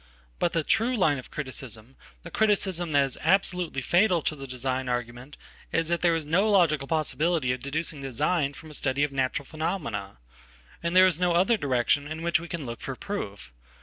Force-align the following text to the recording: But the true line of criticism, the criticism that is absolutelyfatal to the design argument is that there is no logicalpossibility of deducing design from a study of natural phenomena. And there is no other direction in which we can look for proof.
But 0.39 0.53
the 0.53 0.63
true 0.63 0.97
line 0.97 1.19
of 1.19 1.29
criticism, 1.29 1.95
the 2.23 2.31
criticism 2.31 2.91
that 2.93 3.03
is 3.03 3.17
absolutelyfatal 3.21 4.25
to 4.25 4.35
the 4.35 4.47
design 4.47 4.89
argument 4.89 5.37
is 5.71 5.89
that 5.89 6.01
there 6.01 6.15
is 6.15 6.25
no 6.25 6.51
logicalpossibility 6.51 7.53
of 7.53 7.59
deducing 7.59 8.01
design 8.01 8.53
from 8.53 8.71
a 8.71 8.73
study 8.73 9.03
of 9.03 9.11
natural 9.11 9.45
phenomena. 9.45 10.17
And 10.81 10.95
there 10.95 11.05
is 11.05 11.19
no 11.19 11.33
other 11.35 11.55
direction 11.55 12.07
in 12.07 12.23
which 12.23 12.39
we 12.39 12.47
can 12.47 12.65
look 12.65 12.81
for 12.81 12.95
proof. 12.95 13.53